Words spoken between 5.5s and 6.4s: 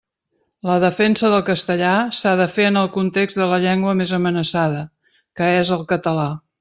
és el català.